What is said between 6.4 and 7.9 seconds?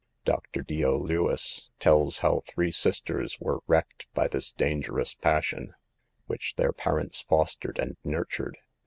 their parents fostered